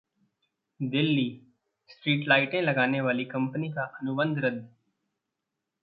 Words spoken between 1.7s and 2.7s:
स्ट्रीटलाइटें